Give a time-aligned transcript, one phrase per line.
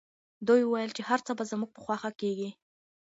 [0.47, 2.49] دوی وویل چي هر څه به زموږ په خوښه کیږي.